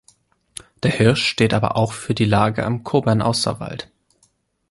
[0.81, 3.91] Der Hirsch steht aber auch für die Lage am Kobernaußerwald.